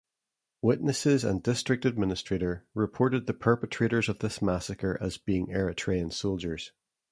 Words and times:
Witnesses 0.63 1.23
and 1.23 1.43
district 1.43 1.85
administrator 1.85 2.65
reported 2.73 3.27
the 3.27 3.35
perpetrators 3.35 4.09
of 4.09 4.17
this 4.17 4.41
massacre 4.41 4.97
as 4.99 5.19
being 5.19 5.49
Eritrean 5.49 6.11
soldiers. 6.11 6.71